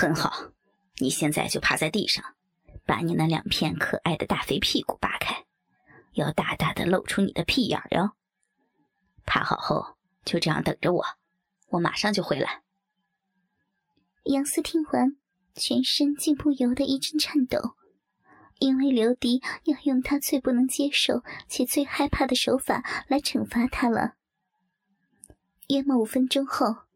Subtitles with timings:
[0.00, 0.52] 很好，
[0.98, 2.24] 你现在就趴在地上，
[2.86, 5.44] 把你那两片可爱的大肥屁股扒开，
[6.12, 8.12] 要大大的露出你的屁眼哟。
[9.26, 11.04] 趴好后就这样等着我，
[11.70, 12.62] 我马上就回来。
[14.26, 15.16] 杨思听完，
[15.56, 17.74] 全身竟不由得一阵颤抖，
[18.60, 24.14] 因为刘迪要用他最不能接受且最害怕的手法来惩罚他了。
[25.66, 26.87] 约莫五分钟后。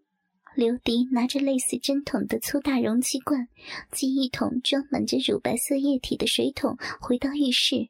[0.54, 3.48] 刘迪拿着类似针筒的粗大容器罐
[3.90, 7.88] 及一桶装满着乳白色液体的水桶，回到浴室。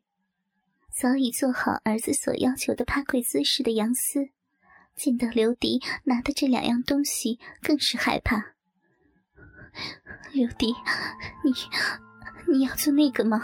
[0.91, 4.29] 早已做好儿子所要求的趴跪姿势的杨思，
[4.95, 8.55] 见到刘迪拿的这两样东西，更是害怕。
[10.33, 10.73] 刘迪，
[11.43, 11.53] 你
[12.53, 13.39] 你要做那个吗？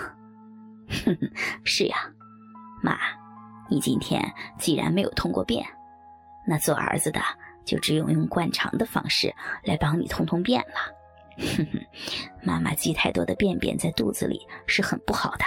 [0.88, 1.30] 哼哼，
[1.64, 1.96] 是呀，
[2.82, 2.96] 妈，
[3.68, 4.22] 你今天
[4.58, 5.66] 既然没有通过便，
[6.46, 7.20] 那做儿子的。
[7.68, 9.30] 就只有用灌肠的方式
[9.62, 10.74] 来帮你通通便了。
[11.36, 11.78] 哼哼，
[12.42, 15.44] 妈妈积太多的便便在肚子里是很不好的。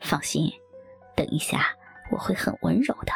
[0.00, 0.48] 放心，
[1.16, 1.66] 等一下
[2.12, 3.12] 我会很温柔的。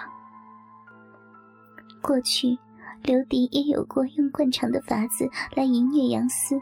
[2.03, 2.59] 过去，
[3.03, 6.61] 刘迪也有过用灌肠的法子来淫虐杨思，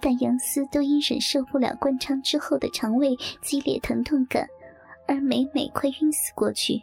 [0.00, 4.46] 但杨思都因忍受不了灌肠之后的肠胃激烈疼痛感，
[5.08, 6.80] 而每每快晕死过去。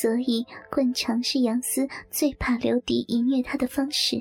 [0.00, 4.16] 所以，灌肠是杨思最怕刘迪淫虐他的方式。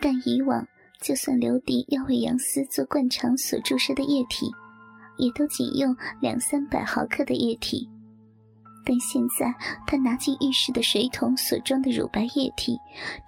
[0.00, 0.66] 但以往，
[1.00, 4.50] 就算刘迪要为杨思做灌肠所注射的液体，
[5.16, 7.88] 也都仅用两三百毫克的液体。
[8.84, 9.54] 但现在，
[9.86, 12.78] 他拿进浴室的水桶所装的乳白液体，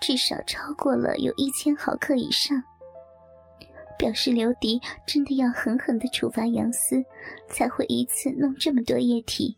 [0.01, 2.62] 至少超过了有一千毫克以上。
[3.98, 7.03] 表示刘迪真的要狠狠地处罚杨思，
[7.48, 9.57] 才会一次弄这么多液体。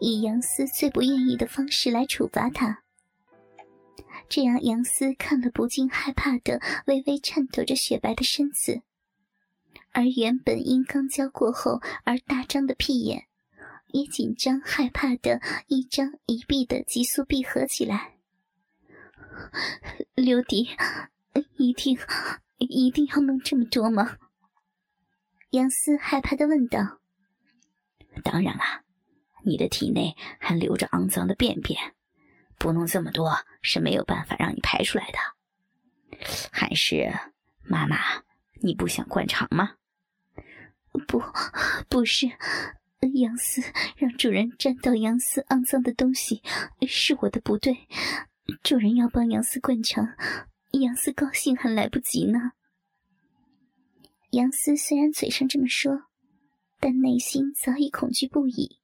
[0.00, 2.82] 以杨思最不愿意的方式来处罚他，
[4.28, 8.82] 这让杨思看了不禁害怕的微微颤抖着雪白的身子，
[9.92, 13.26] 而原本因刚交过后而大张的屁眼，
[13.88, 18.14] 也紧张害怕的一张一闭的急速闭合起来。
[20.14, 20.68] 刘迪，
[21.56, 21.98] 一定
[22.58, 24.16] 一定要弄这么多吗？
[25.50, 27.00] 杨思害怕的问道。
[28.24, 28.84] 当然了。
[29.42, 31.94] 你的体内还留着肮脏的便便，
[32.58, 35.18] 不弄这么多是没有办法让你排出来的。
[36.50, 37.12] 还是
[37.62, 37.98] 妈妈，
[38.60, 39.76] 你不想灌肠吗？
[41.06, 41.22] 不，
[41.88, 42.26] 不是，
[43.14, 43.62] 杨思
[43.96, 46.42] 让主人沾到杨思肮脏的东西，
[46.86, 47.86] 是我的不对。
[48.62, 50.08] 主人要帮杨思灌肠，
[50.72, 52.52] 杨思高兴还来不及呢。
[54.30, 56.02] 杨思虽然嘴上这么说，
[56.80, 58.79] 但内心早已恐惧不已。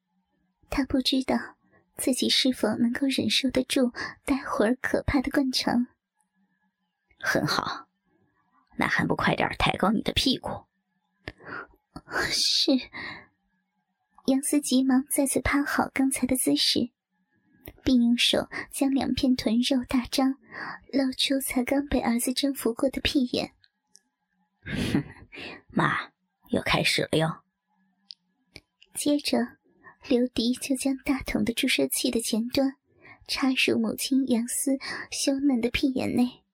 [0.71, 1.56] 他不知道
[1.97, 3.93] 自己是否能够忍受得住
[4.25, 5.87] 待会儿可怕的灌肠。
[7.19, 7.88] 很好，
[8.77, 10.66] 那还不快点抬高你的屁股？
[12.31, 12.72] 是。
[14.27, 16.91] 杨思急忙再次趴好刚才的姿势，
[17.83, 20.34] 并用手将两片臀肉大张，
[20.93, 23.54] 露出才刚被儿子征服过的屁眼。
[24.65, 25.04] 哼，
[25.71, 26.10] 妈，
[26.48, 27.43] 又开始了哟。
[28.94, 29.56] 接着。
[30.09, 32.77] 刘迪就将大桶的注射器的前端
[33.27, 34.78] 插入母亲杨思
[35.11, 36.44] 羞嫩的屁眼内，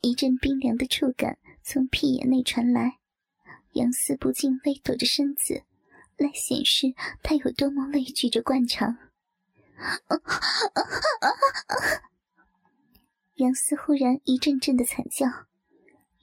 [0.00, 2.98] 一阵冰凉的触感从屁眼内传来，
[3.72, 5.64] 杨思不禁微抖着身子，
[6.16, 8.96] 来显示他有多么畏惧着灌肠。
[13.34, 15.26] 杨思忽然一阵阵的惨叫。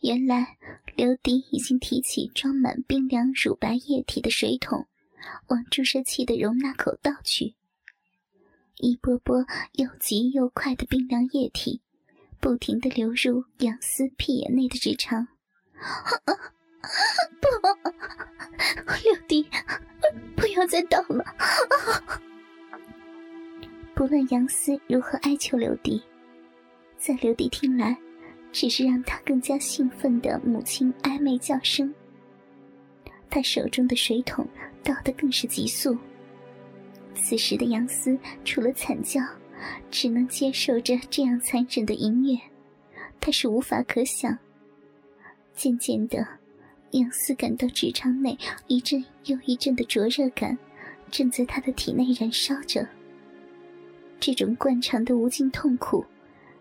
[0.02, 0.58] 原来，
[0.96, 4.88] 刘迪已经提起装满冰凉乳白液体的水桶，
[5.48, 7.56] 往注射器的容纳口倒去。
[8.78, 11.82] 一波波又急又快的冰凉液体，
[12.40, 15.28] 不停的流入杨思屁眼内的直肠。
[17.42, 17.48] 不，
[19.04, 19.46] 刘迪，
[20.38, 21.26] 不要再倒了！
[23.94, 26.02] 不论杨思如何哀求刘迪，
[26.98, 27.98] 在刘迪听来。
[28.52, 31.94] 只是让他更加兴奋的母亲暧昧叫声。
[33.30, 34.48] 他手中的水桶
[34.84, 35.98] 倒得更是急速。
[37.14, 39.22] 此时的杨思除了惨叫，
[39.92, 42.40] 只能接受着这样残忍的淫虐，
[43.20, 44.38] 他是无法可想。
[45.54, 46.26] 渐渐的，
[46.92, 48.38] 杨思感到直肠内
[48.68, 50.58] 一阵又一阵的灼热感，
[51.12, 52.88] 正在他的体内燃烧着。
[54.20, 56.06] 这种惯常的无尽痛苦。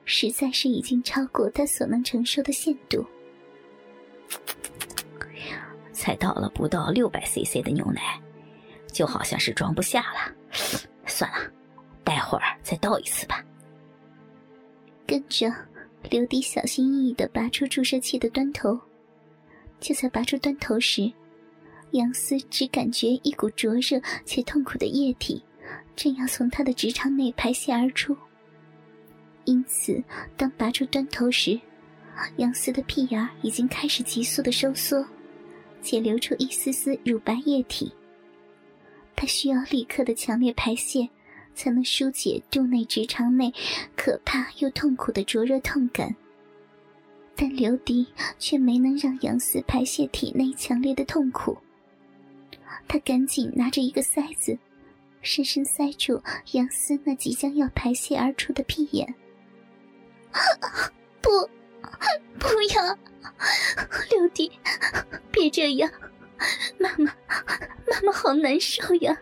[0.09, 3.07] 实在是已经超过他所能承受的限度。
[5.93, 8.19] 才倒了不到六百 CC 的牛奶，
[8.91, 10.35] 就好像是装不下了。
[11.07, 11.53] 算了，
[12.03, 13.45] 待会儿再倒一次吧。
[15.07, 15.53] 跟着，
[16.09, 18.81] 刘迪小心翼翼的拔出注射器的端头，
[19.79, 21.13] 就在拔出端头时，
[21.91, 25.45] 杨思只感觉一股灼热且痛苦的液体
[25.95, 28.17] 正要从他的直肠内排泄而出。
[29.49, 30.05] 因此，
[30.37, 31.59] 当拔出端头时，
[32.37, 35.03] 杨思的屁眼已经开始急速的收缩，
[35.81, 37.93] 且流出一丝丝乳白液体。
[39.17, 41.09] 他需要立刻的强烈排泄。
[41.55, 43.53] 才能疏解肚内直肠内
[43.97, 46.15] 可怕又痛苦的灼热痛感，
[47.35, 48.07] 但刘迪
[48.39, 51.59] 却没能让杨思排泄体内强烈的痛苦。
[52.87, 54.57] 他赶紧拿着一个塞子，
[55.21, 56.23] 深深塞住
[56.53, 59.13] 杨思那即将要排泄而出的屁眼。
[61.21, 61.31] 不，
[62.39, 62.99] 不要，
[64.11, 64.51] 六弟，
[65.31, 65.91] 别这样，
[66.79, 67.15] 妈妈，
[67.87, 69.17] 妈妈好难受呀。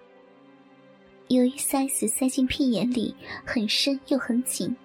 [1.28, 4.76] 由于塞子塞进屁眼里很深又很紧，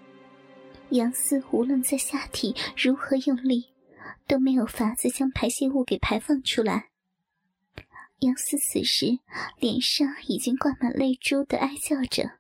[0.90, 3.72] 杨思无论在下体如何用力，
[4.28, 6.90] 都没有法子将排泄物给排放出来。
[8.20, 9.20] 杨思此时
[9.58, 12.40] 脸上已经挂满泪珠的哀叫着，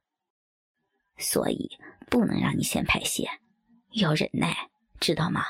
[1.17, 1.77] 所以
[2.09, 3.27] 不能让你先排泄，
[3.91, 5.43] 要忍耐，知道吗？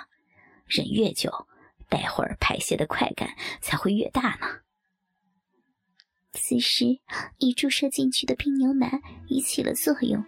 [0.68, 1.48] 忍越久，
[1.90, 4.48] 待会儿排泄的快感才会越大呢。
[6.34, 7.00] 此时，
[7.40, 10.24] 已注射进去的冰牛奶已起了作用。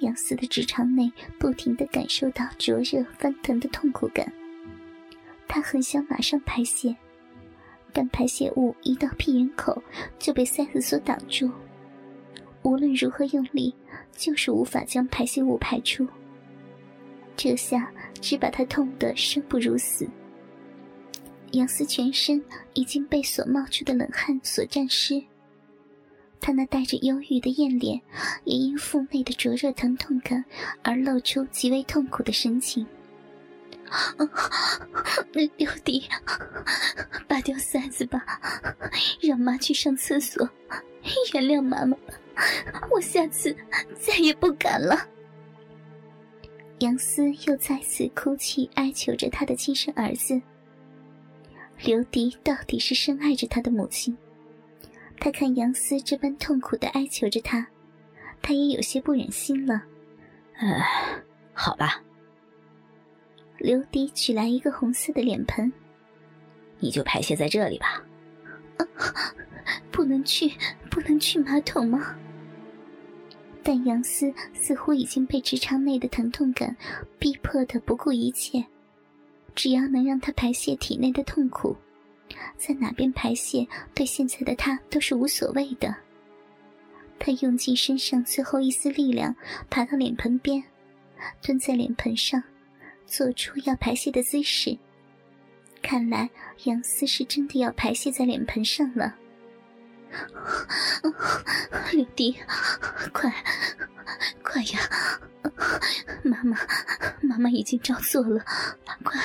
[0.00, 4.32] 杨思的直肠内不停的感受到灼热翻腾的痛苦感，
[5.46, 6.96] 他很想马上排泄，
[7.92, 9.82] 但排泄物一到屁眼口
[10.18, 11.50] 就被塞子所挡住，
[12.62, 13.74] 无论如何用力，
[14.16, 16.08] 就是无法将排泄物排出。
[17.38, 17.88] 这下
[18.20, 20.08] 只把他痛得生不如死。
[21.52, 22.42] 杨思全身
[22.74, 25.22] 已经被所冒出的冷汗所沾湿，
[26.40, 28.00] 他那带着忧郁的艳脸
[28.42, 30.44] 也因腹内的灼热疼痛感
[30.82, 32.84] 而露出极为痛苦的神情。
[35.56, 36.08] 刘迪，
[37.28, 38.20] 拔掉塞子吧，
[39.22, 40.50] 让妈去上厕所，
[41.32, 42.14] 原谅妈妈吧，
[42.90, 43.56] 我下次
[43.98, 45.06] 再也不敢了。
[46.80, 50.40] 杨思又再次哭泣哀求着他的亲生儿子。
[51.82, 54.16] 刘迪到底是深爱着他的母亲，
[55.18, 57.66] 他看杨思这般痛苦的哀求着他，
[58.40, 59.82] 他也有些不忍心了。
[60.54, 60.80] 呃，
[61.52, 62.02] 好吧。
[63.58, 65.72] 刘迪取来一个红色的脸盆，
[66.78, 68.04] 你就排泄在这里吧。
[68.76, 68.86] 啊
[69.90, 70.52] 不能去，
[70.88, 72.16] 不能去马桶吗？
[73.68, 76.74] 但杨思似乎已经被直肠内的疼痛感
[77.18, 78.64] 逼迫的不顾一切。
[79.54, 81.76] 只要能让他排泄体内的痛苦，
[82.56, 85.94] 在哪边排泄对现在的他都是无所谓的。
[87.18, 89.36] 他用尽身上最后一丝力量，
[89.68, 90.64] 爬到脸盆边，
[91.42, 92.42] 蹲在脸盆上，
[93.04, 94.78] 做出要排泄的姿势。
[95.82, 96.30] 看来
[96.64, 99.14] 杨思是真的要排泄在脸盆上了。
[101.92, 102.36] 刘迪，
[103.12, 103.32] 快，
[104.42, 104.80] 快呀！
[106.22, 106.56] 妈妈，
[107.22, 108.44] 妈妈已经照做了，
[109.02, 109.20] 快，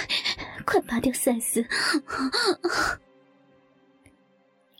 [0.65, 1.65] 快拔掉塞子！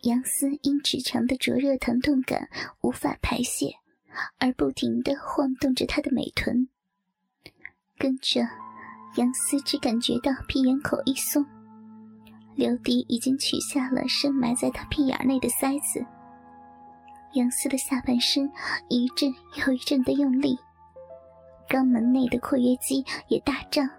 [0.02, 2.50] 杨思因直肠的灼热疼痛感
[2.82, 3.76] 无法排泄，
[4.38, 6.68] 而不停的晃动着他的美臀。
[7.98, 8.42] 跟着，
[9.16, 11.46] 杨思只感觉到屁眼口一松。
[12.56, 16.06] 刘迪已经取下了深埋在他屁眼内的塞子，
[17.34, 18.52] 杨思的下半身
[18.90, 20.58] 一阵又一阵的用力，
[21.68, 23.90] 肛门内的括约肌也大胀，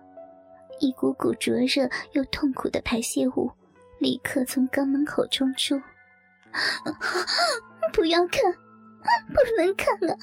[0.80, 3.50] 一股股灼热又痛苦的排泄物
[3.98, 5.80] 立刻从肛门口冲出。
[7.92, 8.40] 不要看，
[9.28, 10.16] 不能看啊！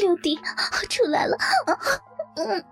[0.00, 1.36] 刘迪，我出来了！
[2.36, 2.64] 嗯。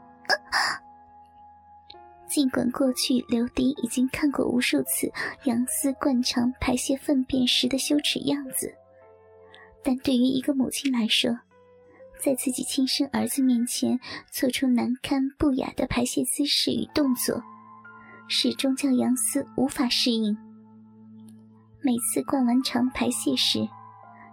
[2.26, 5.10] 尽管过去刘迪已经看过无数次
[5.44, 8.74] 杨思灌肠排泄粪便时的羞耻样子，
[9.86, 11.30] 但对于一个母亲来说，
[12.20, 14.00] 在自己亲生儿子面前
[14.32, 17.40] 做出难堪不雅的排泄姿势与动作，
[18.26, 20.36] 始终叫杨思无法适应。
[21.82, 23.60] 每次灌完肠排泄时，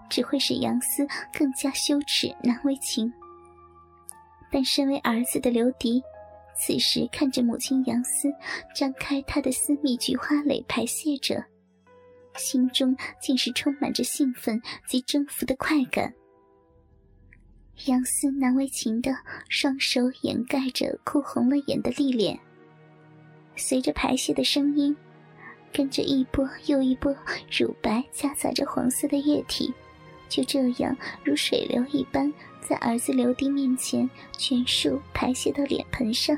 [0.09, 3.13] 只会使杨思更加羞耻难为情。
[4.51, 6.01] 但身为儿子的刘迪。
[6.55, 8.31] 此时看着母亲杨思
[8.75, 11.43] 张开她的私密菊花蕾排泄着，
[12.35, 16.13] 心中竟是充满着兴奋及征服的快感。
[17.85, 19.11] 杨思难为情的
[19.49, 22.39] 双手掩盖着哭红了眼的丽脸，
[23.55, 24.95] 随着排泄的声音，
[25.71, 27.15] 跟着一波又一波
[27.51, 29.73] 乳白夹杂着黄色的液体，
[30.29, 36.37] 就这样如水流一般，在儿子刘迪面前全数排泄到脸盆上。